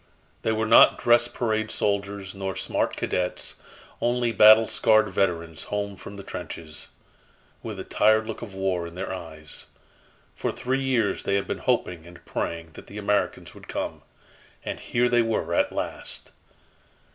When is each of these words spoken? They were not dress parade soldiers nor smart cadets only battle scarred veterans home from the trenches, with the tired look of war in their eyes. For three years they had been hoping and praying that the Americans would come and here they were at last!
They 0.41 0.51
were 0.51 0.65
not 0.65 0.97
dress 0.97 1.27
parade 1.27 1.69
soldiers 1.69 2.33
nor 2.33 2.55
smart 2.55 2.95
cadets 2.97 3.57
only 4.01 4.31
battle 4.31 4.65
scarred 4.65 5.09
veterans 5.09 5.65
home 5.65 5.95
from 5.95 6.15
the 6.17 6.23
trenches, 6.23 6.87
with 7.61 7.77
the 7.77 7.83
tired 7.83 8.25
look 8.25 8.41
of 8.41 8.55
war 8.55 8.87
in 8.87 8.95
their 8.95 9.13
eyes. 9.13 9.67
For 10.35 10.51
three 10.51 10.81
years 10.81 11.21
they 11.21 11.35
had 11.35 11.45
been 11.45 11.59
hoping 11.59 12.07
and 12.07 12.25
praying 12.25 12.71
that 12.73 12.87
the 12.87 12.97
Americans 12.97 13.53
would 13.53 13.67
come 13.67 14.01
and 14.65 14.79
here 14.79 15.07
they 15.07 15.21
were 15.21 15.53
at 15.53 15.71
last! 15.71 16.31